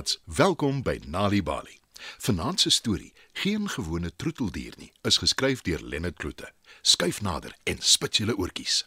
Maats, 0.00 0.20
welkom 0.24 0.82
by 0.82 1.00
Nali 1.06 1.42
Bali. 1.42 1.78
Vanaand 2.18 2.60
se 2.60 2.70
storie, 2.70 3.12
geen 3.32 3.68
gewone 3.68 4.10
troeteldier 4.16 4.72
nie, 4.76 4.92
is 5.02 5.18
geskryf 5.20 5.60
deur 5.60 5.82
Lennard 5.82 6.16
Kloete. 6.16 6.52
Skuif 6.80 7.18
nader 7.20 7.52
en 7.68 7.76
spit 7.84 8.16
julle 8.16 8.32
oortjies. 8.36 8.78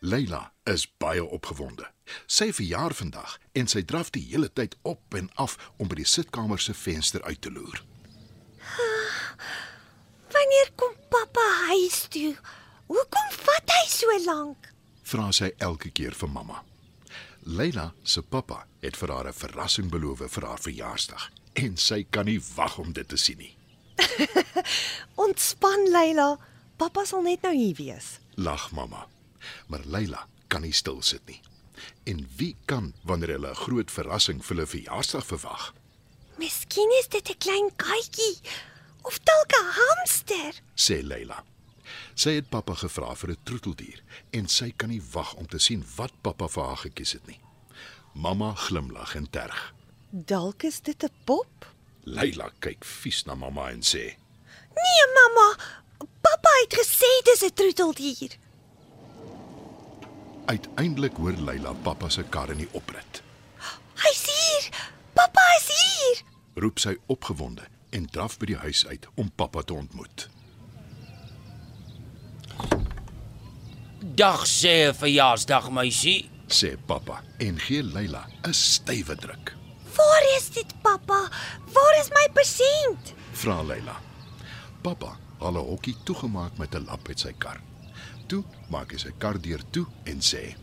Leila 0.00 0.52
is 0.68 0.84
baie 1.00 1.24
opgewonde. 1.24 1.88
Sy 2.26 2.50
verjaar 2.52 2.92
vandag 2.92 3.38
en 3.56 3.70
sy 3.72 3.80
draf 3.80 4.10
die 4.12 4.26
hele 4.26 4.50
tyd 4.52 4.76
op 4.82 5.16
en 5.16 5.30
af 5.40 5.56
om 5.78 5.88
by 5.88 6.02
die 6.02 6.08
sitkamer 6.14 6.60
se 6.60 6.74
venster 6.76 7.24
uit 7.24 7.40
te 7.40 7.52
loer. 7.54 7.80
Wanneer 10.36 10.68
kom 10.76 10.92
pappa 11.08 11.46
huis 11.70 12.02
toe? 12.12 12.34
Hoekom 12.92 13.32
vat 13.38 13.74
hy 13.78 13.88
so 13.88 14.20
lank? 14.28 14.68
Vra 15.14 15.30
sy 15.32 15.48
elke 15.56 15.94
keer 15.96 16.12
vir 16.12 16.28
mamma. 16.36 16.60
Leila 17.44 17.92
se 18.02 18.22
pappa 18.22 18.66
het 18.80 18.96
vir 18.96 19.10
haar 19.10 19.28
'n 19.28 19.32
verrassing 19.32 19.90
beloof 19.90 20.20
vir 20.30 20.46
haar 20.46 20.60
verjaarsdag 20.60 21.30
en 21.52 21.76
sy 21.76 22.06
kan 22.10 22.24
nie 22.24 22.40
wag 22.54 22.78
om 22.78 22.92
dit 22.92 23.08
te 23.08 23.16
sien 23.16 23.38
nie. 23.38 23.56
Ontspan, 25.24 25.90
Leila. 25.90 26.38
Pappa 26.76 27.04
sal 27.04 27.22
net 27.22 27.42
nou 27.42 27.54
hier 27.54 27.74
wees. 27.76 28.18
Lag 28.34 28.70
mamma. 28.70 29.06
Maar 29.66 29.82
Leila 29.84 30.26
kan 30.48 30.62
nie 30.62 30.72
stil 30.72 31.02
sit 31.02 31.26
nie. 31.26 31.40
En 32.04 32.28
wie 32.36 32.56
kan 32.64 32.92
wanneer 33.02 33.28
hulle 33.28 33.50
'n 33.50 33.54
groot 33.64 33.90
verrassing 33.90 34.44
vir 34.44 34.56
hulle 34.56 34.66
verjaarsdag 34.66 35.26
verwag? 35.26 35.74
Miskien 36.38 36.90
is 37.00 37.08
dit 37.08 37.28
'n 37.28 37.38
klein 37.38 37.70
katjie 37.76 38.38
of 39.02 39.18
dalk 39.18 39.52
'n 39.52 39.70
hamster. 39.78 40.62
sê 40.74 41.02
Leila. 41.02 41.44
Sy 42.14 42.34
het 42.38 42.48
pappa 42.50 42.74
gevra 42.74 43.14
vir 43.14 43.30
'n 43.30 43.42
troeteldier 43.44 44.02
en 44.30 44.48
sy 44.48 44.72
kan 44.76 44.88
nie 44.88 45.02
wag 45.12 45.34
om 45.34 45.46
te 45.46 45.58
sien 45.58 45.84
wat 45.96 46.12
pappa 46.22 46.48
vir 46.48 46.64
haar 46.64 46.76
gekies 46.76 47.12
het 47.12 47.26
nie. 47.26 47.40
Mamma 48.14 48.54
glimlag 48.54 49.14
en 49.14 49.30
terg. 49.30 49.74
Dalk 50.10 50.62
is 50.62 50.80
dit 50.80 51.04
'n 51.04 51.10
pop? 51.24 51.66
Leila 52.04 52.50
kyk 52.58 52.84
vies 52.84 53.24
na 53.24 53.34
mamma 53.34 53.70
en 53.70 53.82
sê: 53.82 54.16
Nee, 54.74 55.04
mamma. 55.14 55.56
Pappa 56.20 56.50
het 56.62 56.74
gesê 56.74 57.10
dis 57.24 57.42
'n 57.42 57.54
troeteldier. 57.54 58.38
Uiteindelik 60.46 61.16
hoor 61.16 61.32
Leila 61.32 61.72
pappa 61.72 62.08
se 62.08 62.22
kar 62.22 62.50
in 62.50 62.56
die 62.56 62.68
oprit. 62.72 63.22
Hy's 63.94 64.24
hier. 64.26 64.70
Pappa 65.12 65.40
is 65.58 65.68
hier. 65.68 66.22
Roep 66.54 66.78
sy 66.78 66.96
opgewonde 67.06 67.62
en 67.90 68.06
draf 68.10 68.38
by 68.38 68.46
die 68.46 68.56
huis 68.56 68.86
uit 68.86 69.06
om 69.14 69.30
pappa 69.30 69.62
te 69.62 69.74
ontmoet. 69.74 70.28
Dag 74.02 74.46
sê 74.46 74.90
verjaarsdag 74.92 75.70
meisie. 75.70 76.28
sê 76.48 76.76
pappa 76.86 77.22
en 77.38 77.56
gee 77.58 77.82
Leila 77.82 78.26
'n 78.44 78.52
stywe 78.52 79.14
druk. 79.14 79.54
Waar 79.96 80.24
is 80.36 80.50
dit, 80.50 80.66
pappa? 80.82 81.30
Waar 81.74 81.94
is 82.00 82.08
my 82.10 82.26
persent? 82.34 83.14
Vra 83.32 83.62
Leila. 83.62 83.96
Pappa 84.82 85.18
haal 85.38 85.54
'n 85.54 85.66
hokkie 85.70 85.96
toegemaak 86.04 86.58
met 86.58 86.74
'n 86.74 86.84
lap 86.84 87.08
uit 87.08 87.20
sy 87.20 87.32
kar. 87.38 87.60
Toe 88.26 88.44
maak 88.70 88.90
hy 88.90 88.98
sy 88.98 89.12
kar 89.18 89.40
deur 89.40 89.62
toe 89.70 89.86
en 90.04 90.18
sê: 90.20 90.56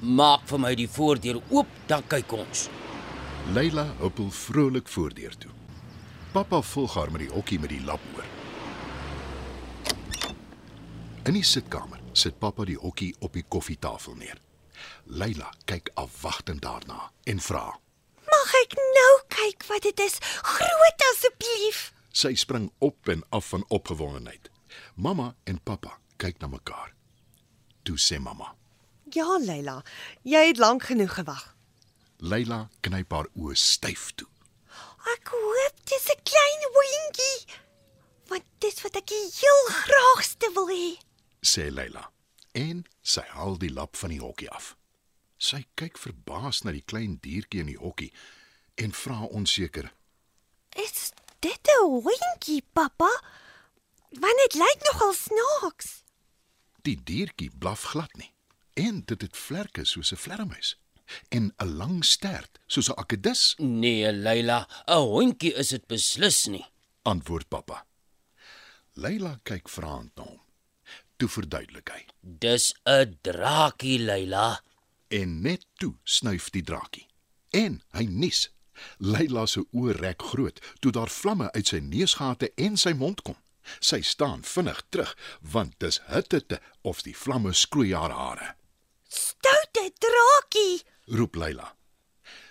Maak 0.00 0.48
vir 0.48 0.58
my 0.58 0.74
die 0.74 0.88
voordeur 0.88 1.42
oop, 1.50 1.68
dan 1.86 2.02
kyk 2.08 2.32
ons. 2.32 2.68
Leila 3.52 3.86
huppel 4.00 4.30
vrolik 4.30 4.88
voordeur 4.88 5.36
toe. 5.38 5.50
Pappa 6.32 6.62
volg 6.62 6.94
haar 6.94 7.10
met 7.10 7.20
die 7.20 7.34
hokkie 7.34 7.58
met 7.60 7.70
die 7.70 7.84
lap 7.84 8.00
oor. 8.16 8.24
In 11.28 11.34
die 11.36 11.44
sitkamer 11.44 12.00
sit 12.16 12.38
pappa 12.40 12.64
die 12.64 12.78
hokkie 12.80 13.10
op 13.20 13.34
die 13.36 13.42
koffietafel 13.52 14.14
neer. 14.16 14.38
Leila 15.04 15.50
kyk 15.68 15.90
afwagtend 16.00 16.62
daarna 16.64 17.10
en 17.28 17.40
vra: 17.44 17.64
Mag 18.24 18.52
ek 18.62 18.76
nou 18.78 19.10
kyk 19.34 19.66
wat 19.68 19.84
dit 19.84 20.00
is? 20.00 20.14
Groot 20.24 21.02
asseblief. 21.10 21.80
Sy 22.16 22.32
spring 22.32 22.70
op 22.80 23.10
en 23.12 23.26
af 23.28 23.50
van 23.52 23.66
opgewondenheid. 23.68 24.48
Mamma 24.96 25.34
en 25.44 25.58
pappa 25.60 25.98
kyk 26.16 26.40
na 26.40 26.48
mekaar. 26.48 26.94
Toe 27.84 27.98
sê 28.00 28.16
mamma: 28.16 28.54
Ja, 29.12 29.36
Leila, 29.36 29.82
jy 30.24 30.46
het 30.46 30.62
lank 30.64 30.86
genoeg 30.88 31.12
gewag. 31.18 31.42
Leila 32.24 32.70
knyp 32.80 33.12
haar 33.12 33.28
oë 33.36 33.58
styf 33.60 34.14
toe. 34.16 34.30
Ek 35.12 35.28
hoop 35.34 35.84
dis 35.92 36.08
'n 36.08 36.24
klein 36.24 36.64
hondjie. 36.78 37.60
Want 38.32 38.48
dis 38.64 38.80
wat 38.80 38.96
ek 38.96 39.06
die 39.12 39.28
heel 39.42 39.62
graagste 39.84 40.50
wil 40.56 40.72
hê. 40.72 41.07
Sê 41.52 41.70
Leila. 41.70 42.10
En 42.52 42.84
sy 43.02 43.22
haal 43.34 43.58
die 43.58 43.72
lap 43.72 43.96
van 43.96 44.10
die 44.10 44.20
hokkie 44.20 44.50
af. 44.50 44.76
Sy 45.38 45.66
kyk 45.78 45.98
verbaas 45.98 46.64
na 46.64 46.72
die 46.74 46.82
klein 46.82 47.18
diertjie 47.22 47.60
in 47.60 47.66
die 47.66 47.78
hokkie 47.78 48.12
en 48.74 48.92
vra 48.92 49.22
onseker: 49.24 49.92
Is 50.76 51.12
dit 51.40 51.68
'n 51.68 52.02
hondjie, 52.06 52.62
pappa? 52.72 53.10
Want 54.10 54.38
dit 54.44 54.54
lyk 54.54 54.80
nogal 54.92 55.12
snaaks. 55.14 56.02
"Die 56.82 56.96
diertjie 57.04 57.50
blaf 57.58 57.82
glad 57.82 58.16
nie 58.16 58.32
en 58.74 59.02
dit 59.04 59.22
het 59.22 59.36
vlerke 59.36 59.84
soos 59.84 60.12
'n 60.12 60.16
vlermuis 60.16 60.76
en 61.28 61.52
'n 61.58 61.76
lang 61.76 62.04
stert 62.04 62.58
soos 62.66 62.88
'n 62.88 62.98
akedus," 62.98 63.54
Nee, 63.58 64.12
Leila, 64.12 64.66
'n 64.86 64.96
hondjie 64.98 65.54
is 65.54 65.68
dit 65.68 65.86
beslis 65.86 66.46
nie. 66.46 66.64
antwoord 67.02 67.48
pappa. 67.48 67.86
Leila 68.94 69.38
kyk 69.42 69.68
vraend 69.68 70.10
na 70.16 70.22
hom. 70.22 70.27
Toe 71.18 71.28
verduidelik 71.28 71.90
hy 71.90 72.04
Dis 72.22 72.74
'n 72.86 73.18
draakie, 73.22 73.98
Leila. 73.98 74.60
en 75.10 75.40
net 75.42 75.64
toe 75.80 75.94
snuif 76.04 76.50
die 76.50 76.62
draakie. 76.62 77.06
En 77.50 77.80
hy 77.96 78.04
nies. 78.04 78.50
Leila 78.98 79.46
se 79.46 79.60
oë 79.72 79.92
rek 79.96 80.22
groot 80.22 80.60
toe 80.80 80.92
daar 80.92 81.08
vlamme 81.10 81.48
uit 81.52 81.66
sy 81.66 81.78
neusgate 81.80 82.52
en 82.56 82.76
sy 82.76 82.92
mond 82.92 83.22
kom. 83.22 83.36
Sy 83.80 84.00
staan 84.02 84.42
vinnig 84.44 84.82
terug 84.90 85.16
want 85.40 85.74
dis 85.80 86.00
hittete 86.06 86.60
of 86.82 87.02
die 87.02 87.16
vlamme 87.16 87.52
skroei 87.52 87.92
haar 87.94 88.10
hare. 88.12 88.54
Stoute 89.08 89.92
draakie. 89.98 90.82
Roep 91.06 91.34
Leila. 91.34 91.74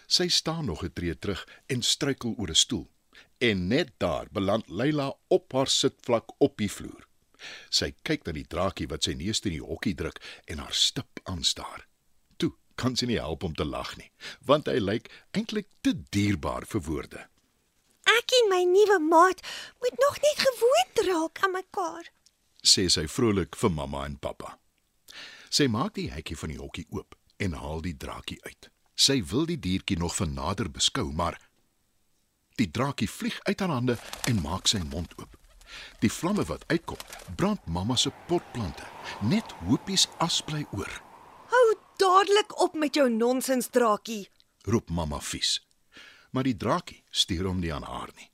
Sy 0.07 0.27
staan 0.27 0.66
nog 0.66 0.83
'n 0.83 0.94
tree 0.94 1.16
terug 1.19 1.47
en 1.67 1.81
struikel 1.81 2.33
oor 2.38 2.50
'n 2.50 2.56
stoel. 2.56 2.88
En 3.39 3.67
net 3.67 3.89
daar 3.97 4.27
beland 4.31 4.69
Leila 4.69 5.13
op 5.27 5.51
haar 5.53 5.67
sitvlak 5.67 6.31
op 6.38 6.57
die 6.57 6.72
vloer. 6.72 7.07
Sy 7.69 7.93
kyk 8.07 8.25
na 8.25 8.33
die 8.35 8.47
draakie 8.47 8.89
wat 8.91 9.07
sy 9.07 9.13
neus 9.17 9.41
teen 9.43 9.57
die 9.57 9.63
hokkie 9.63 9.95
druk 9.97 10.19
en 10.47 10.61
haar 10.63 10.75
stip 10.75 11.21
aanstaar. 11.25 11.87
Toe 12.37 12.53
kan 12.75 12.95
sy 12.95 13.09
nie 13.09 13.19
help 13.21 13.43
om 13.43 13.55
te 13.55 13.65
lag 13.65 13.95
nie, 13.97 14.11
want 14.45 14.67
hy 14.67 14.79
lyk 14.81 15.09
eintlik 15.37 15.69
te 15.81 15.93
dierbaar 16.11 16.67
vir 16.69 16.85
woorde. 16.89 17.25
Ek 18.07 18.33
en 18.39 18.49
my 18.51 18.61
nuwe 18.67 18.99
maat 19.03 19.43
moet 19.81 19.99
nog 20.03 20.21
net 20.23 20.45
gewoond 20.45 21.03
raak 21.09 21.43
aan 21.43 21.51
mekaar. 21.57 22.05
sê 22.67 22.89
sy 22.91 23.05
vrolik 23.07 23.55
vir 23.55 23.71
mamma 23.71 24.05
en 24.05 24.17
pappa. 24.19 24.57
Sy 25.49 25.67
maak 25.71 25.93
die 25.95 26.09
hekkie 26.11 26.35
van 26.35 26.51
die 26.51 26.59
hokkie 26.59 26.87
oop 26.91 27.15
en 27.39 27.53
haal 27.61 27.81
die 27.85 27.95
draakie 27.95 28.39
uit. 28.44 28.69
Sy 28.97 29.21
wil 29.31 29.45
die 29.45 29.59
diertjie 29.59 29.97
nog 29.97 30.15
van 30.17 30.33
nader 30.33 30.69
beskou, 30.73 31.12
maar 31.13 31.38
die 32.57 32.67
draakie 32.71 33.07
vlieg 33.07 33.38
uit 33.45 33.59
haar 33.59 33.69
hande 33.69 33.97
en 34.27 34.41
maak 34.41 34.67
sy 34.67 34.81
mond 34.83 35.13
oop. 35.21 35.37
Die 35.99 36.11
vlamme 36.11 36.43
wat 36.45 36.63
uitkom, 36.67 36.97
brand 37.35 37.65
mamma 37.65 37.95
se 37.95 38.11
potplante. 38.27 38.83
Net 39.21 39.53
hoopies 39.67 40.07
as 40.17 40.41
bly 40.41 40.65
oor, 40.71 41.01
Hou 41.47 41.75
dadelik 41.97 42.59
op 42.61 42.73
met 42.75 42.95
jou 42.95 43.09
nonsens 43.09 43.67
draakie. 43.71 44.29
roep 44.63 44.89
mamma 44.89 45.19
vies. 45.19 45.67
Maar 46.31 46.43
die 46.43 46.57
draakie 46.57 47.03
stuur 47.09 47.45
hom 47.47 47.59
nie 47.59 47.73
aan 47.73 47.83
haar 47.83 48.09
nie. 48.15 48.29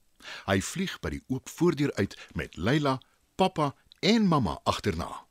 Hy 0.46 0.62
vlieg 0.62 1.00
by 1.00 1.10
die 1.10 1.24
oop 1.28 1.50
voordeur 1.50 1.92
uit 1.94 2.16
met 2.34 2.58
Leila, 2.58 2.98
pappa 3.36 3.76
en 4.00 4.28
mamma 4.28 4.60
agterna. 4.64 5.26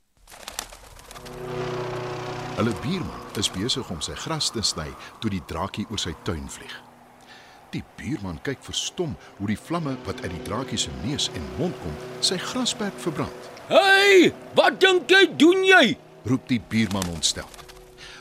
Hulle 2.56 2.74
buurman 2.82 3.20
is 3.40 3.50
besig 3.50 3.90
om 3.90 4.00
sy 4.00 4.14
gras 4.14 4.50
te 4.50 4.62
sny 4.62 4.88
toe 5.20 5.30
die 5.30 5.42
draakie 5.48 5.86
oor 5.90 5.98
sy 5.98 6.12
tuin 6.22 6.48
vlieg. 6.50 6.74
Die 7.72 7.82
buurman 7.96 8.36
kyk 8.44 8.60
verstom 8.66 9.14
hoe 9.38 9.48
die 9.48 9.58
vlamme 9.58 9.94
wat 10.04 10.20
uit 10.20 10.32
die 10.34 10.44
draakie 10.44 10.78
se 10.78 10.92
neus 11.06 11.30
en 11.32 11.44
mond 11.56 11.76
kom, 11.80 11.94
sy 12.20 12.36
grasperk 12.36 12.96
verbrand. 13.00 13.50
Hey, 13.70 14.32
wat 14.58 14.76
dink 14.82 15.08
jy 15.08 15.22
doen 15.40 15.62
jy? 15.64 15.96
Roep 16.28 16.44
die 16.50 16.60
buurman 16.60 17.08
ontstel. 17.14 17.48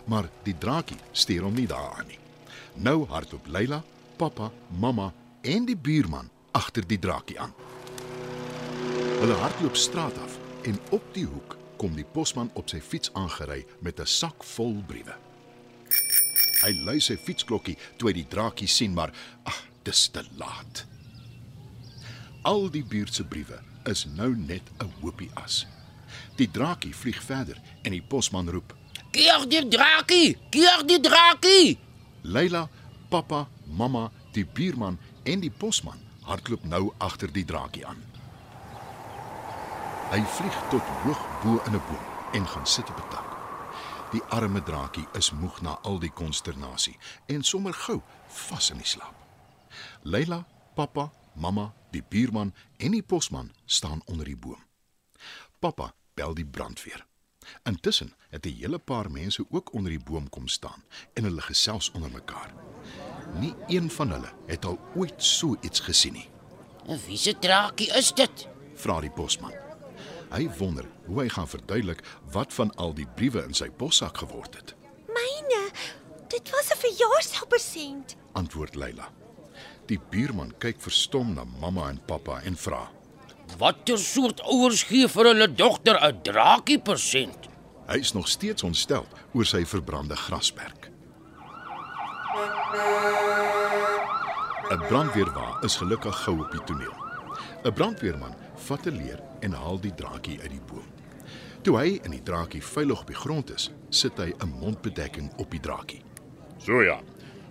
Maar 0.07 0.29
die 0.45 0.55
draakie 0.57 0.99
steur 1.11 1.43
hom 1.49 1.57
nie 1.59 1.67
daaraan 1.67 2.07
nie. 2.07 2.19
Nou 2.79 3.03
hardloop 3.11 3.49
Leila, 3.51 3.81
pappa, 4.17 4.47
mamma 4.79 5.09
en 5.43 5.67
die 5.67 5.75
buurman 5.75 6.31
agter 6.55 6.87
die 6.87 6.99
draakie 6.99 7.39
aan. 7.39 7.51
Hulle 9.19 9.35
hardloop 9.43 9.75
straat 9.75 10.15
af 10.23 10.39
en 10.63 10.79
op 10.95 11.11
die 11.13 11.27
hoek 11.27 11.57
kom 11.81 11.97
die 11.97 12.07
posman 12.13 12.53
op 12.55 12.71
sy 12.71 12.79
fiets 12.79 13.11
aangery 13.19 13.65
met 13.81 13.99
'n 13.99 14.05
sak 14.05 14.43
vol 14.55 14.79
briewe. 14.87 15.30
Hy 16.61 16.71
lui 16.85 16.99
sy 17.01 17.17
fietsklokkie 17.17 17.77
toe 17.97 18.09
hy 18.11 18.13
die 18.21 18.29
draakie 18.29 18.69
sien, 18.69 18.93
maar 18.93 19.13
ag, 19.43 19.57
dis 19.83 20.07
te 20.13 20.23
laat. 20.37 20.85
Al 22.45 22.69
die 22.73 22.83
buurt 22.85 23.13
se 23.13 23.25
briewe 23.25 23.59
is 23.89 24.05
nou 24.17 24.35
net 24.35 24.63
'n 24.79 24.91
hoopie 25.01 25.29
as. 25.33 25.65
Die 26.37 26.49
draakie 26.51 26.93
vlieg 26.95 27.21
verder 27.23 27.57
en 27.83 27.91
die 27.91 28.01
posman 28.01 28.49
roep: 28.49 28.75
Keer 29.11 29.47
die 29.47 29.67
draakie, 29.67 30.37
keer 30.49 30.85
die 30.85 30.99
draakie. 30.99 31.77
Leila, 32.21 32.69
pappa, 33.09 33.47
mamma, 33.65 34.11
die 34.33 34.45
buurman 34.45 34.99
en 35.23 35.39
die 35.39 35.51
posman 35.51 35.99
hardloop 36.21 36.63
nou 36.63 36.93
agter 36.97 37.31
die 37.33 37.45
draakie 37.45 37.85
aan. 37.85 38.01
Hy 40.11 40.21
vlieg 40.37 40.57
tot 40.69 40.95
hoog 41.03 41.21
bo 41.43 41.61
in 41.65 41.75
'n 41.75 41.83
boom 41.87 42.05
en 42.33 42.47
gaan 42.47 42.67
sit 42.67 42.89
op 42.89 42.97
'n 42.97 43.09
tak. 43.09 43.30
Die 44.11 44.23
arme 44.29 44.63
draakie 44.63 45.05
is 45.15 45.31
moeg 45.31 45.61
na 45.61 45.77
al 45.87 45.99
die 45.99 46.11
konsternasie 46.11 46.97
en 47.31 47.43
sommer 47.47 47.73
gou 47.73 48.01
vas 48.27 48.69
in 48.73 48.81
die 48.81 48.87
slaap. 48.87 49.15
Leila, 50.03 50.41
pappa, 50.75 51.11
mamma, 51.33 51.69
die 51.91 52.03
buurman 52.03 52.51
en 52.77 52.91
die 52.91 53.03
posman 53.03 53.53
staan 53.65 54.01
onder 54.05 54.27
die 54.27 54.37
boom. 54.37 54.59
Pappa 55.59 55.93
bel 56.13 56.35
die 56.35 56.45
brandweer. 56.45 57.05
Intussen 57.63 58.13
het 58.29 58.45
'n 58.45 58.57
hele 58.59 58.79
paar 58.79 59.11
mense 59.11 59.45
ook 59.49 59.73
onder 59.73 59.91
die 59.91 60.03
boom 60.03 60.29
kom 60.29 60.47
staan 60.47 60.83
en 61.13 61.23
hulle 61.23 61.41
gesels 61.41 61.91
onder 61.91 62.11
mekaar. 62.11 62.53
Nie 63.39 63.55
een 63.67 63.91
van 63.91 64.11
hulle 64.11 64.33
het 64.47 64.65
al 64.65 64.79
ooit 64.95 65.23
so 65.23 65.57
iets 65.61 65.79
gesien 65.79 66.13
nie, 66.13 66.29
wie 67.05 67.17
se 67.17 67.39
draakie 67.39 67.91
is 67.97 68.11
dit? 68.13 68.47
vra 68.75 68.99
die 69.01 69.11
posman. 69.11 69.70
Hy 70.31 70.47
wonder 70.57 70.85
hoe 71.05 71.21
hy 71.21 71.29
gaan 71.29 71.47
verduidelik 71.47 72.03
wat 72.31 72.53
van 72.53 72.71
al 72.75 72.93
die 72.95 73.07
briewe 73.15 73.43
in 73.43 73.53
sy 73.53 73.69
possak 73.69 74.17
geword 74.23 74.55
het, 74.55 74.75
Myne, 75.11 75.71
dit 76.27 76.49
was 76.49 76.71
'n 76.71 76.77
verjaarsdagpresent. 76.77 78.15
antwoord 78.33 78.75
Leila. 78.75 79.09
Die 79.87 79.99
buurman 80.09 80.53
kyk 80.57 80.79
verstom 80.81 81.33
na 81.33 81.43
mamma 81.43 81.89
en 81.89 81.99
pappa 82.05 82.41
en 82.41 82.55
vra: 82.55 82.89
Watter 83.57 83.97
soort 83.99 84.41
ouers 84.41 84.83
gee 84.83 85.07
vir 85.07 85.25
hulle 85.25 85.53
dogter 85.53 85.99
'n 85.99 86.21
draakie 86.23 86.79
persent? 86.79 87.49
Hy 87.87 87.97
is 87.97 88.13
nog 88.13 88.27
steeds 88.27 88.63
ontstel 88.63 89.05
oor 89.33 89.45
sy 89.45 89.65
verbrande 89.65 90.15
grasperk. 90.15 90.89
'n 94.71 94.79
Brandweerwa 94.87 95.57
is 95.63 95.75
gelukkig 95.75 96.15
gou 96.23 96.39
op 96.39 96.51
die 96.51 96.63
toneel. 96.63 96.95
'n 97.63 97.73
Brandweerman 97.73 98.35
vat 98.55 98.87
'n 98.87 98.97
leer 98.97 99.19
en 99.41 99.51
haal 99.51 99.79
die 99.79 99.93
draakie 99.95 100.39
uit 100.41 100.51
die 100.51 100.65
boom. 100.67 100.87
Toe 101.61 101.77
hy 101.77 101.99
en 102.03 102.11
die 102.11 102.23
draakie 102.23 102.63
veilig 102.63 103.01
op 103.01 103.07
die 103.07 103.15
grond 103.15 103.51
is, 103.53 103.71
sit 103.89 104.17
hy 104.17 104.33
'n 104.39 104.53
mondbedekking 104.59 105.31
op 105.37 105.51
die 105.51 105.59
draakie. 105.59 106.01
So 106.57 106.81
ja. 106.81 107.01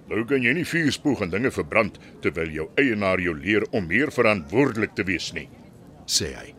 Nou 0.08 0.24
kan 0.24 0.42
jy 0.42 0.52
nie 0.52 0.66
vuur 0.66 0.92
spoeg 0.92 1.20
en 1.20 1.30
dinge 1.30 1.50
verbrand 1.50 1.98
terwyl 2.20 2.50
jou 2.50 2.68
eienaar 2.74 3.20
jou 3.20 3.34
leer 3.38 3.66
om 3.70 3.86
meer 3.86 4.10
verantwoordelik 4.10 4.94
te 4.94 5.04
wees 5.04 5.32
nie. 5.32 5.48
sê 6.06 6.34
hy. 6.34 6.54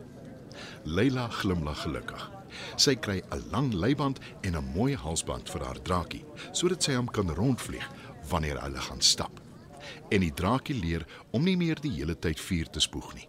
Leila 0.84 1.28
glimlag 1.28 1.82
gelukkig. 1.82 2.30
Sy 2.76 2.94
kry 2.94 3.20
'n 3.30 3.44
lang 3.50 3.72
leiband 3.74 4.18
en 4.42 4.56
'n 4.56 4.72
mooi 4.74 4.96
halsband 4.96 5.50
vir 5.50 5.64
haar 5.64 5.82
draakie, 5.82 6.24
sodat 6.52 6.82
sy 6.82 6.94
hom 6.94 7.06
kan 7.06 7.28
rondvlieg 7.28 7.88
wanneer 8.30 8.60
hulle 8.62 8.80
gaan 8.80 9.00
stap. 9.00 9.41
En 10.10 10.20
die 10.20 10.34
draakie 10.34 10.74
leer 10.74 11.06
om 11.30 11.44
nie 11.44 11.56
meer 11.56 11.80
die 11.80 11.92
hele 11.92 12.18
tyd 12.18 12.40
vuur 12.40 12.70
te 12.70 12.80
spoeg 12.80 13.14
nie. 13.14 13.28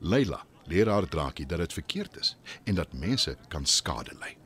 Leila 0.00 0.44
leer 0.68 0.88
haar 0.88 1.08
draakie 1.08 1.46
dat 1.46 1.58
dit 1.58 1.72
verkeerd 1.72 2.16
is 2.16 2.36
en 2.64 2.74
dat 2.74 2.92
mense 2.92 3.36
kan 3.48 3.66
skade 3.66 4.14
ly. 4.20 4.36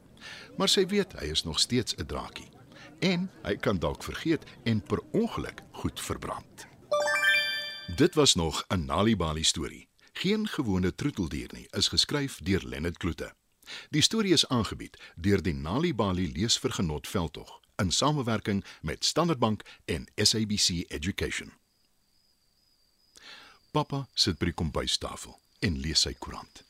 Maar 0.56 0.68
sy 0.68 0.86
weet 0.86 1.16
hy 1.18 1.32
is 1.34 1.44
nog 1.44 1.60
steeds 1.60 1.96
'n 1.96 2.06
draakie 2.06 2.50
en 3.02 3.30
hy 3.42 3.56
kan 3.56 3.78
dalk 3.78 4.02
vergeet 4.02 4.44
en 4.64 4.82
per 4.82 5.00
ongeluk 5.10 5.62
goed 5.72 6.00
verbrand. 6.00 6.66
Dit 7.96 8.14
was 8.14 8.34
nog 8.34 8.64
'n 8.68 8.84
Nalibali 8.84 9.42
storie. 9.42 9.88
Geen 10.12 10.48
gewone 10.48 10.94
troeteldier 10.94 11.50
nie, 11.52 11.66
is 11.70 11.88
geskryf 11.88 12.38
deur 12.42 12.62
Lennard 12.64 12.96
Kloete. 12.96 13.34
Die 13.90 14.02
storie 14.02 14.32
is 14.32 14.48
aangebied 14.48 14.96
deur 15.16 15.42
die 15.42 15.54
Nalibali 15.54 16.32
leesvergenot 16.32 17.08
veldtog 17.08 17.61
in 17.78 17.92
samewerking 17.92 18.64
met 18.80 19.04
Standard 19.04 19.38
Bank 19.38 19.62
en 19.84 20.08
SABC 20.16 20.84
Education. 20.88 21.52
Pappa 23.72 24.06
sit 24.14 24.36
by 24.38 24.50
die 24.50 24.56
kombuistafel 24.56 25.38
en 25.64 25.78
lees 25.80 26.04
sy 26.04 26.12
koerant. 26.20 26.64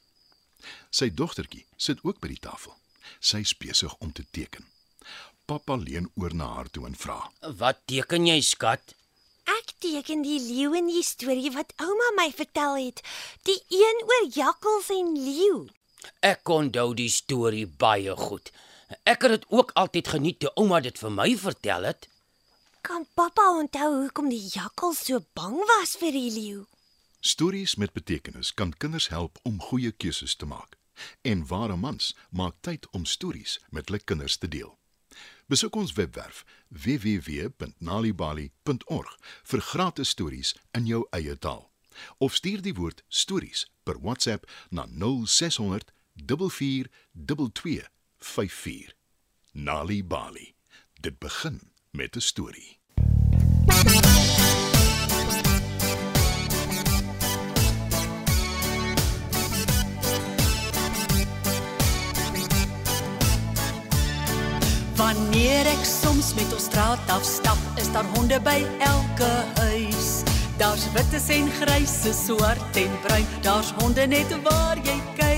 Sy 0.94 1.10
dogtertjie 1.10 1.64
sit 1.76 2.02
ook 2.06 2.20
by 2.22 2.30
die 2.30 2.42
tafel. 2.42 2.76
Sy's 3.18 3.56
besig 3.58 3.94
om 3.98 4.12
te 4.14 4.24
teken. 4.30 4.68
Pappa 5.50 5.74
leun 5.76 6.06
oor 6.14 6.34
na 6.38 6.46
haar 6.54 6.70
toe 6.70 6.86
en 6.86 6.94
vra: 6.94 7.18
Wat 7.58 7.80
teken 7.90 8.28
jy, 8.30 8.38
skat? 8.46 8.94
Ek 9.50 9.74
teken 9.82 10.22
die 10.22 10.38
leeu 10.38 10.76
in 10.78 10.86
die 10.86 11.02
storie 11.02 11.50
wat 11.54 11.74
ouma 11.82 12.12
my 12.14 12.28
vertel 12.30 12.78
het, 12.78 13.02
die 13.48 13.58
een 13.74 14.04
oor 14.06 14.28
jakkals 14.30 14.92
en 14.94 15.10
leeu. 15.18 15.64
Ek 16.22 16.46
onthou 16.48 16.92
die 16.98 17.10
storie 17.10 17.66
baie 17.66 18.14
goed. 18.18 18.52
Ek 19.02 19.22
het 19.22 19.30
dit 19.30 19.44
ook 19.48 19.70
altyd 19.74 20.08
geniet 20.08 20.38
toe 20.40 20.54
ouma 20.54 20.80
dit 20.80 20.98
vir 20.98 21.12
my 21.12 21.38
vertel 21.38 21.82
het. 21.88 22.08
Kan 22.80 23.06
pappa 23.14 23.58
onthou 23.58 24.00
hoekom 24.00 24.28
die 24.28 24.48
jakkals 24.52 25.04
so 25.06 25.24
bang 25.38 25.56
was 25.70 25.96
vir 26.00 26.12
die 26.12 26.30
leeu? 26.34 26.64
Stories 27.20 27.74
met 27.76 27.92
betekenis 27.92 28.54
kan 28.54 28.76
kinders 28.76 29.08
help 29.08 29.38
om 29.42 29.60
goeie 29.60 29.92
keuses 29.92 30.36
te 30.36 30.46
maak. 30.46 30.76
En 31.22 31.46
ware 31.46 31.76
mans 31.76 32.16
maak 32.30 32.54
tyd 32.60 32.90
om 32.90 33.04
stories 33.04 33.60
met 33.70 33.88
hulle 33.88 34.00
kinders 34.04 34.36
te 34.36 34.48
deel. 34.48 34.78
Besoek 35.46 35.76
ons 35.76 35.92
webwerf 35.92 36.44
www.nalibali.org 36.68 39.18
vir 39.52 39.60
gratis 39.60 40.08
stories 40.08 40.56
in 40.72 40.86
jou 40.86 41.06
eie 41.10 41.38
taal. 41.38 41.70
Of 42.18 42.34
stuur 42.34 42.62
die 42.64 42.74
woord 42.74 43.04
stories 43.08 43.70
per 43.82 44.00
WhatsApp 44.00 44.50
na 44.70 44.86
0600 44.88 45.92
4422 46.26 47.90
54. 48.22 48.94
Nali 49.52 50.04
Bali. 50.04 50.54
Dit 51.00 51.18
begin 51.18 51.72
met 51.90 52.16
'n 52.16 52.20
storie. 52.20 52.80
Wanneer 64.96 65.66
ek 65.66 65.84
soms 65.84 66.34
met 66.34 66.52
ons 66.52 66.64
straat 66.64 67.08
afstap, 67.08 67.58
is 67.76 67.92
daar 67.92 68.04
honde 68.04 68.40
by 68.40 68.66
elke 68.78 69.44
huis. 69.54 70.22
Daar's 70.56 70.92
wites 70.92 71.28
en 71.28 71.50
grysse, 71.50 72.12
swart 72.12 72.76
en 72.76 73.00
bruin, 73.00 73.26
daar's 73.40 73.70
honde 73.70 74.06
net 74.06 74.42
waar 74.42 74.76
jy 74.76 75.00
kyk. 75.16 75.31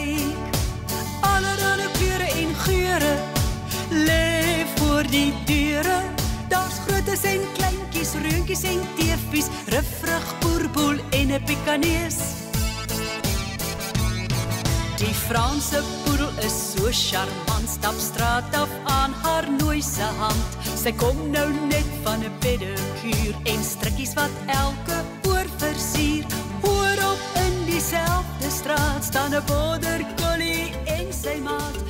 Voor 5.05 5.13
die 5.13 5.33
deure. 5.45 6.01
Daar's 6.49 6.75
grootes 6.87 7.23
en 7.23 7.41
kleintjies, 7.57 8.13
reuntjies 8.13 8.63
en 8.63 8.81
teefies, 8.97 9.47
ruffrig 9.67 10.39
boerboel 10.41 10.99
en 11.11 11.33
'n 11.33 11.43
pikanees. 11.45 12.17
Die 14.97 15.15
Franse 15.15 15.83
poedel 16.05 16.31
is 16.39 16.73
so 16.73 16.89
charmant, 16.91 17.69
stap 17.69 17.95
straat 17.99 18.55
af 18.55 18.69
aan 18.85 19.13
haar 19.23 19.51
nooise 19.51 20.09
hand. 20.19 20.49
Sy 20.83 20.93
kom 20.93 21.31
nou 21.31 21.53
net 21.69 21.89
van 22.03 22.21
'n 22.21 22.33
pedikuur 22.39 23.35
en 23.45 23.65
strikkies 23.65 24.15
wat 24.15 24.35
elke 24.47 24.99
oor 25.29 25.47
versier. 25.57 26.25
Hoor 26.63 26.99
op 27.13 27.23
in 27.47 27.65
dieselfde 27.65 28.51
straat 28.51 29.05
staan 29.05 29.35
'n 29.35 29.43
border 29.47 30.01
collie 30.17 30.73
en 30.87 31.13
sy 31.13 31.39
maat. 31.43 31.84